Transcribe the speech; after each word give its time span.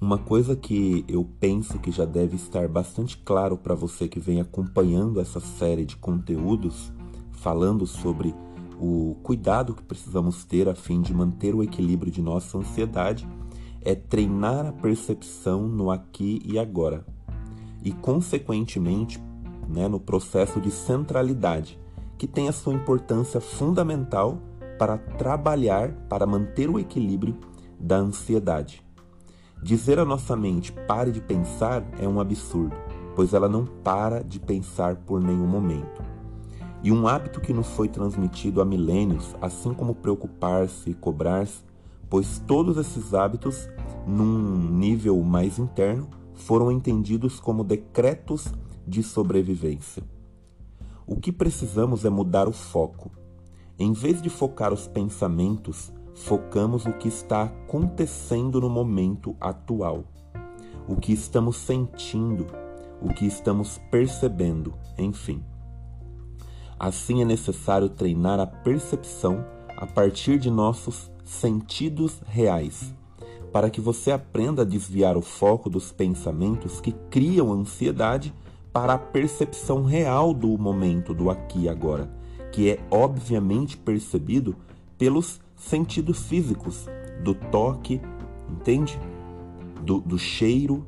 Uma 0.00 0.16
coisa 0.16 0.54
que 0.54 1.04
eu 1.08 1.28
penso 1.40 1.76
que 1.80 1.90
já 1.90 2.04
deve 2.04 2.36
estar 2.36 2.68
bastante 2.68 3.18
claro 3.18 3.58
para 3.58 3.74
você 3.74 4.06
que 4.06 4.20
vem 4.20 4.40
acompanhando 4.40 5.20
essa 5.20 5.40
série 5.40 5.84
de 5.84 5.96
conteúdos 5.96 6.92
falando 7.32 7.84
sobre 7.84 8.32
o 8.80 9.16
cuidado 9.24 9.74
que 9.74 9.82
precisamos 9.82 10.44
ter 10.44 10.68
a 10.68 10.74
fim 10.76 11.00
de 11.00 11.12
manter 11.12 11.52
o 11.52 11.64
equilíbrio 11.64 12.12
de 12.12 12.22
nossa 12.22 12.56
ansiedade 12.56 13.28
é 13.82 13.96
treinar 13.96 14.66
a 14.66 14.72
percepção 14.72 15.66
no 15.66 15.90
aqui 15.90 16.40
e 16.44 16.60
agora 16.60 17.04
e, 17.82 17.90
consequentemente, 17.90 19.20
né, 19.68 19.88
no 19.88 19.98
processo 19.98 20.60
de 20.60 20.70
centralidade, 20.70 21.76
que 22.16 22.28
tem 22.28 22.48
a 22.48 22.52
sua 22.52 22.72
importância 22.72 23.40
fundamental 23.40 24.40
para 24.78 24.96
trabalhar 24.96 25.92
para 26.08 26.24
manter 26.24 26.70
o 26.70 26.78
equilíbrio 26.78 27.36
da 27.80 27.96
ansiedade. 27.96 28.87
Dizer 29.62 29.98
à 29.98 30.04
nossa 30.04 30.36
mente 30.36 30.72
pare 30.72 31.10
de 31.10 31.20
pensar 31.20 31.84
é 31.98 32.06
um 32.06 32.20
absurdo, 32.20 32.76
pois 33.16 33.34
ela 33.34 33.48
não 33.48 33.66
para 33.66 34.22
de 34.22 34.38
pensar 34.38 34.96
por 34.96 35.20
nenhum 35.20 35.46
momento. 35.46 36.02
E 36.82 36.92
um 36.92 37.08
hábito 37.08 37.40
que 37.40 37.52
nos 37.52 37.66
foi 37.68 37.88
transmitido 37.88 38.60
há 38.60 38.64
milênios, 38.64 39.34
assim 39.42 39.74
como 39.74 39.96
preocupar-se 39.96 40.90
e 40.90 40.94
cobrar-se, 40.94 41.64
pois 42.08 42.38
todos 42.46 42.76
esses 42.76 43.12
hábitos, 43.14 43.68
num 44.06 44.70
nível 44.70 45.20
mais 45.22 45.58
interno, 45.58 46.08
foram 46.34 46.70
entendidos 46.70 47.40
como 47.40 47.64
decretos 47.64 48.54
de 48.86 49.02
sobrevivência. 49.02 50.04
O 51.04 51.16
que 51.16 51.32
precisamos 51.32 52.04
é 52.04 52.10
mudar 52.10 52.46
o 52.46 52.52
foco. 52.52 53.10
Em 53.76 53.92
vez 53.92 54.22
de 54.22 54.30
focar 54.30 54.72
os 54.72 54.86
pensamentos 54.86 55.92
focamos 56.24 56.84
o 56.84 56.92
que 56.92 57.08
está 57.08 57.44
acontecendo 57.44 58.60
no 58.60 58.68
momento 58.68 59.36
atual, 59.40 60.04
o 60.86 60.96
que 60.96 61.12
estamos 61.12 61.56
sentindo, 61.56 62.46
o 63.00 63.08
que 63.14 63.26
estamos 63.26 63.78
percebendo, 63.90 64.74
enfim. 64.98 65.42
Assim 66.78 67.22
é 67.22 67.24
necessário 67.24 67.88
treinar 67.88 68.40
a 68.40 68.46
percepção 68.46 69.44
a 69.76 69.86
partir 69.86 70.38
de 70.38 70.50
nossos 70.50 71.10
sentidos 71.24 72.20
reais, 72.26 72.92
para 73.52 73.70
que 73.70 73.80
você 73.80 74.10
aprenda 74.10 74.62
a 74.62 74.64
desviar 74.64 75.16
o 75.16 75.22
foco 75.22 75.70
dos 75.70 75.92
pensamentos 75.92 76.80
que 76.80 76.92
criam 77.10 77.52
ansiedade 77.52 78.34
para 78.72 78.94
a 78.94 78.98
percepção 78.98 79.84
real 79.84 80.34
do 80.34 80.58
momento, 80.58 81.14
do 81.14 81.30
aqui 81.30 81.62
e 81.62 81.68
agora, 81.68 82.10
que 82.52 82.70
é 82.70 82.80
obviamente 82.90 83.76
percebido 83.76 84.54
pelos 84.98 85.40
sentidos 85.58 86.24
físicos, 86.26 86.86
do 87.22 87.34
toque, 87.34 88.00
entende? 88.48 88.98
Do, 89.82 90.00
do 90.00 90.18
cheiro. 90.18 90.86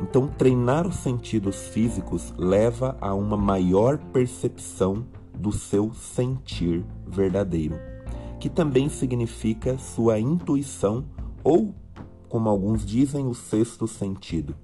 Então, 0.00 0.26
treinar 0.26 0.86
os 0.86 0.96
sentidos 0.96 1.68
físicos 1.68 2.34
leva 2.36 2.96
a 3.00 3.14
uma 3.14 3.36
maior 3.36 3.98
percepção 3.98 5.06
do 5.34 5.52
seu 5.52 5.92
sentir 5.94 6.84
verdadeiro, 7.06 7.78
que 8.40 8.48
também 8.48 8.88
significa 8.88 9.78
sua 9.78 10.18
intuição 10.18 11.04
ou, 11.44 11.74
como 12.28 12.48
alguns 12.48 12.84
dizem, 12.84 13.26
o 13.26 13.34
sexto 13.34 13.86
sentido. 13.86 14.54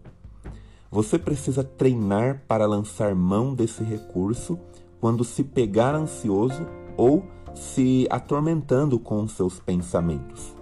Você 0.90 1.18
precisa 1.18 1.64
treinar 1.64 2.42
para 2.46 2.66
lançar 2.66 3.14
mão 3.14 3.54
desse 3.54 3.82
recurso 3.82 4.58
quando 5.00 5.24
se 5.24 5.42
pegar 5.42 5.94
ansioso 5.94 6.66
ou 6.96 7.24
se 7.54 8.06
atormentando 8.10 8.98
com 8.98 9.26
seus 9.28 9.58
pensamentos. 9.58 10.54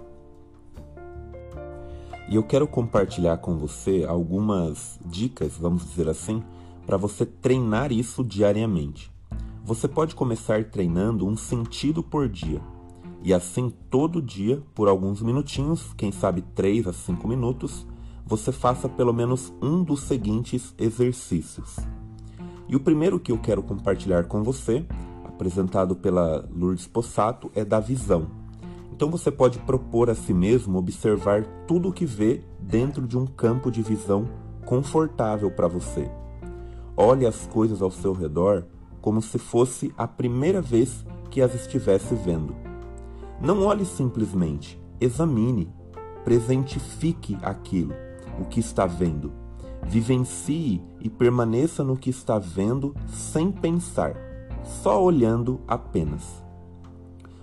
E 2.29 2.35
eu 2.35 2.43
quero 2.43 2.67
compartilhar 2.67 3.37
com 3.37 3.57
você 3.57 4.05
algumas 4.07 4.99
dicas, 5.05 5.57
vamos 5.57 5.85
dizer 5.85 6.07
assim, 6.07 6.41
para 6.85 6.95
você 6.97 7.25
treinar 7.25 7.91
isso 7.91 8.23
diariamente. 8.23 9.11
Você 9.63 9.87
pode 9.87 10.15
começar 10.15 10.63
treinando 10.65 11.27
um 11.27 11.35
sentido 11.35 12.01
por 12.01 12.27
dia. 12.29 12.61
E 13.23 13.33
assim, 13.33 13.71
todo 13.89 14.21
dia, 14.21 14.63
por 14.73 14.87
alguns 14.87 15.21
minutinhos, 15.21 15.93
quem 15.93 16.11
sabe 16.11 16.41
3 16.55 16.87
a 16.87 16.93
5 16.93 17.27
minutos, 17.27 17.85
você 18.25 18.51
faça 18.51 18.87
pelo 18.89 19.13
menos 19.13 19.53
um 19.61 19.83
dos 19.83 20.01
seguintes 20.01 20.73
exercícios. 20.77 21.75
E 22.67 22.75
o 22.75 22.79
primeiro 22.79 23.19
que 23.19 23.31
eu 23.31 23.37
quero 23.37 23.61
compartilhar 23.61 24.23
com 24.23 24.41
você 24.41 24.85
apresentado 25.41 25.95
pela 25.95 26.47
Lourdes 26.55 26.85
Possato 26.85 27.49
é 27.55 27.65
da 27.65 27.79
visão. 27.79 28.27
Então 28.93 29.09
você 29.09 29.31
pode 29.31 29.57
propor 29.57 30.07
a 30.07 30.13
si 30.13 30.35
mesmo 30.35 30.77
observar 30.77 31.43
tudo 31.67 31.89
o 31.89 31.91
que 31.91 32.05
vê 32.05 32.43
dentro 32.59 33.07
de 33.07 33.17
um 33.17 33.25
campo 33.25 33.71
de 33.71 33.81
visão 33.81 34.29
confortável 34.67 35.49
para 35.49 35.67
você. 35.67 36.07
Olhe 36.95 37.25
as 37.25 37.47
coisas 37.47 37.81
ao 37.81 37.89
seu 37.89 38.13
redor 38.13 38.65
como 39.01 39.19
se 39.19 39.39
fosse 39.39 39.91
a 39.97 40.07
primeira 40.07 40.61
vez 40.61 41.03
que 41.31 41.41
as 41.41 41.55
estivesse 41.55 42.13
vendo. 42.13 42.55
Não 43.41 43.65
olhe 43.65 43.83
simplesmente, 43.83 44.79
examine, 44.99 45.73
presentifique 46.23 47.35
aquilo, 47.41 47.95
o 48.39 48.45
que 48.45 48.59
está 48.59 48.85
vendo. 48.85 49.31
Vivencie 49.87 50.83
e 50.99 51.09
permaneça 51.09 51.83
no 51.83 51.97
que 51.97 52.11
está 52.11 52.37
vendo 52.37 52.93
sem 53.07 53.51
pensar 53.51 54.29
só 54.63 55.03
olhando 55.03 55.59
apenas. 55.67 56.43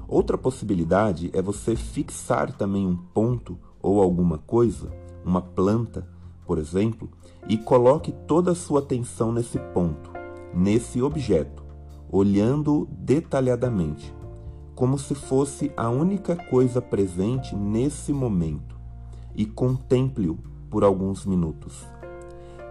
Outra 0.07 0.39
possibilidade 0.39 1.31
é 1.35 1.43
você 1.43 1.77
fixar 1.77 2.53
também 2.53 2.87
um 2.87 2.97
ponto 2.97 3.59
ou 3.83 4.01
alguma 4.01 4.39
coisa, 4.39 4.91
uma 5.25 5.43
planta, 5.43 6.09
por 6.47 6.59
exemplo, 6.59 7.11
e 7.47 7.59
coloque 7.59 8.13
toda 8.27 8.53
a 8.53 8.55
sua 8.55 8.81
atenção 8.81 9.33
nesse 9.33 9.59
ponto, 9.75 10.11
nesse 10.55 11.03
objeto, 11.03 11.63
olhando 12.11 12.89
detalhadamente, 12.91 14.15
como 14.75 14.99
se 14.99 15.15
fosse 15.15 15.71
a 15.77 15.91
única 15.91 16.35
coisa 16.35 16.81
presente 16.81 17.55
nesse 17.55 18.13
momento, 18.13 18.79
e 19.35 19.45
contemple-o 19.45 20.39
por 20.71 20.85
alguns 20.85 21.27
minutos. 21.27 21.87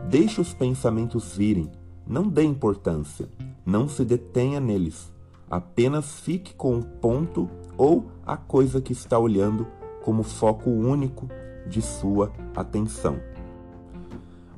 Deixe 0.09 0.41
os 0.41 0.53
pensamentos 0.53 1.35
virem, 1.35 1.71
não 2.07 2.27
dê 2.27 2.43
importância, 2.43 3.29
não 3.67 3.89
se 3.89 4.05
detenha 4.05 4.61
neles. 4.61 5.11
Apenas 5.51 6.21
fique 6.21 6.55
com 6.55 6.79
o 6.79 6.83
ponto 6.85 7.49
ou 7.77 8.09
a 8.25 8.37
coisa 8.37 8.79
que 8.79 8.93
está 8.93 9.19
olhando 9.19 9.67
como 10.01 10.23
foco 10.23 10.69
único 10.69 11.27
de 11.67 11.81
sua 11.81 12.31
atenção. 12.55 13.19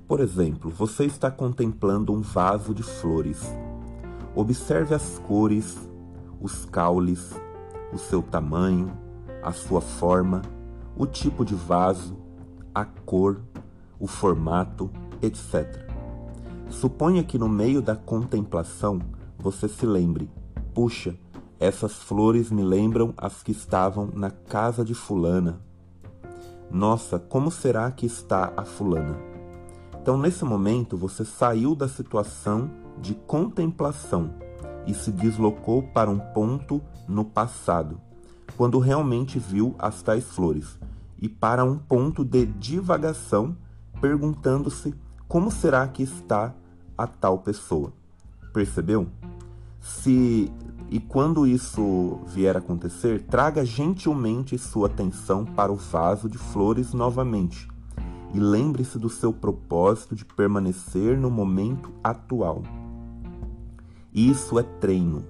Por 0.08 0.20
exemplo, 0.20 0.70
você 0.70 1.06
está 1.06 1.32
contemplando 1.32 2.14
um 2.14 2.22
vaso 2.22 2.72
de 2.72 2.84
flores. 2.84 3.42
Observe 4.36 4.94
as 4.94 5.18
cores, 5.18 5.76
os 6.40 6.66
caules, 6.66 7.34
o 7.92 7.98
seu 7.98 8.22
tamanho, 8.22 8.96
a 9.42 9.52
sua 9.52 9.82
forma, 9.82 10.44
o 10.96 11.08
tipo 11.08 11.44
de 11.44 11.56
vaso, 11.56 12.16
a 12.76 12.86
cor, 12.86 13.42
o 14.00 14.06
formato, 14.06 14.88
etc. 15.20 15.89
Suponha 16.70 17.24
que 17.24 17.38
no 17.38 17.50
meio 17.50 17.82
da 17.82 17.96
contemplação 17.96 19.00
você 19.38 19.68
se 19.68 19.86
lembre: 19.86 20.30
puxa, 20.74 21.16
essas 21.60 21.94
flores 21.94 22.52
me 22.52 22.64
lembram 22.64 23.14
as 23.18 23.44
que 23.44 23.52
estavam 23.52 24.10
na 24.14 24.30
casa 24.30 24.86
de 24.86 24.94
Fulana. 24.94 25.60
Nossa, 26.72 27.20
como 27.20 27.50
será 27.50 27.92
que 27.92 28.06
está 28.06 28.54
a 28.56 28.64
Fulana? 28.64 29.18
Então, 30.02 30.18
nesse 30.18 30.46
momento, 30.46 30.96
você 30.96 31.26
saiu 31.26 31.76
da 31.76 31.88
situação 31.88 32.70
de 33.02 33.14
contemplação 33.14 34.34
e 34.86 34.94
se 34.94 35.12
deslocou 35.12 35.84
para 35.84 36.10
um 36.10 36.20
ponto 36.20 36.82
no 37.08 37.26
passado, 37.26 38.00
quando 38.56 38.80
realmente 38.80 39.38
viu 39.38 39.76
as 39.78 40.02
tais 40.02 40.24
flores, 40.26 40.80
e 41.20 41.28
para 41.28 41.66
um 41.66 41.78
ponto 41.78 42.24
de 42.24 42.46
divagação, 42.46 43.58
perguntando-se 44.00 44.96
como 45.28 45.52
será 45.52 45.88
que 45.88 46.02
está 46.04 46.56
a 47.00 47.08
tal 47.08 47.40
pessoa. 47.40 47.94
Percebeu? 48.54 49.08
Se 49.80 50.52
e 50.92 51.00
quando 51.00 51.48
isso 51.48 52.20
vier 52.26 52.58
acontecer, 52.58 53.24
traga 53.24 53.64
gentilmente 53.64 54.58
sua 54.58 54.88
atenção 54.88 55.46
para 55.46 55.72
o 55.72 55.76
vaso 55.76 56.28
de 56.28 56.38
flores 56.38 56.94
novamente 56.94 57.68
e 58.34 58.40
lembre-se 58.40 58.98
do 59.00 59.10
seu 59.10 59.32
propósito 59.32 60.16
de 60.16 60.26
permanecer 60.26 61.18
no 61.18 61.30
momento 61.30 61.92
atual. 62.04 62.64
Isso 64.14 64.60
é 64.60 64.64
treino, 64.64 65.24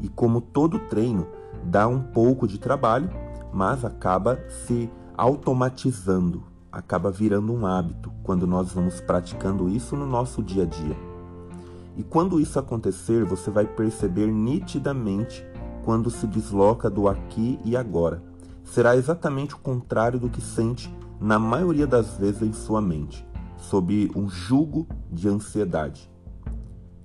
e 0.00 0.08
como 0.08 0.40
todo 0.40 0.78
treino, 0.78 1.26
dá 1.64 1.86
um 1.86 2.00
pouco 2.00 2.46
de 2.46 2.58
trabalho, 2.58 3.10
mas 3.52 3.84
acaba 3.84 4.38
se 4.48 4.88
automatizando, 5.16 6.44
acaba 6.70 7.10
virando 7.10 7.52
um 7.52 7.66
hábito 7.66 8.12
quando 8.22 8.46
nós 8.46 8.72
vamos 8.72 9.00
praticando 9.00 9.68
isso 9.68 9.96
no 9.96 10.06
nosso 10.06 10.42
dia 10.42 10.62
a 10.62 10.66
dia. 10.66 11.09
E 12.00 12.02
quando 12.02 12.40
isso 12.40 12.58
acontecer, 12.58 13.26
você 13.26 13.50
vai 13.50 13.66
perceber 13.66 14.26
nitidamente 14.28 15.46
quando 15.84 16.08
se 16.08 16.26
desloca 16.26 16.88
do 16.88 17.06
aqui 17.06 17.60
e 17.62 17.76
agora. 17.76 18.22
Será 18.64 18.96
exatamente 18.96 19.54
o 19.54 19.58
contrário 19.58 20.18
do 20.18 20.30
que 20.30 20.40
sente 20.40 20.90
na 21.20 21.38
maioria 21.38 21.86
das 21.86 22.16
vezes 22.16 22.40
em 22.40 22.54
sua 22.54 22.80
mente, 22.80 23.28
sob 23.58 24.10
um 24.16 24.30
jugo 24.30 24.88
de 25.12 25.28
ansiedade. 25.28 26.10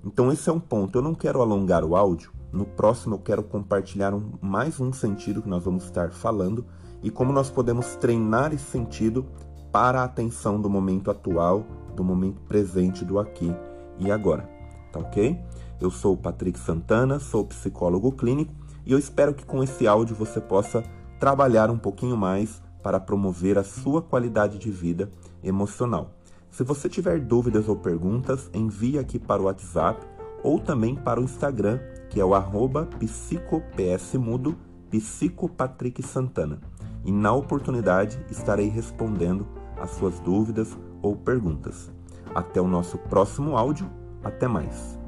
Então, 0.02 0.32
esse 0.32 0.50
é 0.50 0.54
um 0.54 0.62
ponto. 0.62 0.98
Eu 0.98 1.02
não 1.02 1.14
quero 1.14 1.42
alongar 1.42 1.84
o 1.84 1.94
áudio. 1.94 2.32
No 2.50 2.64
próximo, 2.64 3.16
eu 3.16 3.20
quero 3.20 3.44
compartilhar 3.44 4.14
um, 4.14 4.32
mais 4.42 4.80
um 4.80 4.94
sentido 4.94 5.42
que 5.42 5.50
nós 5.50 5.66
vamos 5.66 5.84
estar 5.84 6.12
falando 6.12 6.66
e 7.04 7.12
como 7.12 7.34
nós 7.34 7.50
podemos 7.50 7.98
treinar 7.98 8.54
esse 8.54 8.72
sentido 8.72 9.26
para 9.74 10.00
a 10.00 10.06
atenção 10.06 10.62
do 10.62 10.70
momento 10.70 11.12
atual, 11.12 11.66
do 11.98 12.02
momento 12.02 12.40
presente, 12.44 13.04
do 13.04 13.20
aqui 13.20 13.54
e 14.00 14.10
agora. 14.10 14.55
Tá 14.96 15.02
ok? 15.02 15.38
Eu 15.82 15.92
sou 15.92 16.14
o 16.14 16.18
Patrick 16.18 16.58
Santana, 16.58 17.20
sou 17.20 17.44
psicólogo 17.44 18.14
clínico 18.14 18.54
e 18.86 18.94
eu 18.94 18.98
espero 18.98 19.34
que 19.34 19.46
com 19.46 19.62
esse 19.62 19.86
áudio 19.86 20.16
você 20.16 20.40
possa 20.40 20.82
trabalhar 21.20 21.70
um 21.70 21.78
pouquinho 21.78 22.16
mais 22.16 22.62
para 22.82 22.98
promover 22.98 23.58
a 23.58 23.64
sua 23.64 24.02
qualidade 24.02 24.58
de 24.58 24.72
vida 24.72 25.12
emocional. 25.44 26.12
Se 26.50 26.64
você 26.64 26.88
tiver 26.88 27.20
dúvidas 27.20 27.68
ou 27.68 27.76
perguntas, 27.76 28.50
envie 28.54 28.98
aqui 28.98 29.20
para 29.20 29.42
o 29.42 29.46
WhatsApp 29.46 30.00
ou 30.42 30.60
também 30.60 30.96
para 30.96 31.20
o 31.20 31.24
Instagram, 31.26 31.78
que 32.10 32.22
é 32.22 32.24
o 32.24 32.34
arroba 32.34 32.86
psicopsmudo, 32.98 34.56
psicopatricksantana. 34.90 36.62
E 37.04 37.12
na 37.12 37.34
oportunidade 37.34 38.18
estarei 38.32 38.70
respondendo 38.70 39.46
as 39.78 39.90
suas 39.92 40.22
dúvidas 40.22 40.78
ou 41.02 41.18
perguntas. 41.18 41.92
Até 42.34 42.62
o 42.62 42.68
nosso 42.68 42.98
próximo 42.98 43.58
áudio. 43.58 44.05
Até 44.25 44.48
mais. 44.48 45.05